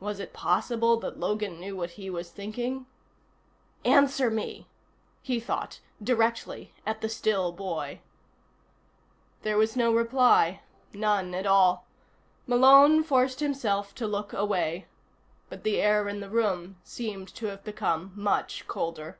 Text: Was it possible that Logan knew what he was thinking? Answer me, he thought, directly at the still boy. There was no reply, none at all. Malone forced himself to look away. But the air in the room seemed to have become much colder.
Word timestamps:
Was 0.00 0.18
it 0.18 0.32
possible 0.32 0.96
that 1.00 1.20
Logan 1.20 1.60
knew 1.60 1.76
what 1.76 1.90
he 2.00 2.08
was 2.08 2.30
thinking? 2.30 2.86
Answer 3.84 4.30
me, 4.30 4.66
he 5.20 5.38
thought, 5.40 5.80
directly 6.02 6.72
at 6.86 7.02
the 7.02 7.08
still 7.10 7.52
boy. 7.52 8.00
There 9.42 9.58
was 9.58 9.76
no 9.76 9.92
reply, 9.92 10.62
none 10.94 11.34
at 11.34 11.44
all. 11.44 11.86
Malone 12.46 13.02
forced 13.02 13.40
himself 13.40 13.94
to 13.96 14.06
look 14.06 14.32
away. 14.32 14.86
But 15.50 15.64
the 15.64 15.82
air 15.82 16.08
in 16.08 16.20
the 16.20 16.30
room 16.30 16.80
seemed 16.82 17.28
to 17.34 17.48
have 17.48 17.62
become 17.62 18.12
much 18.16 18.66
colder. 18.66 19.18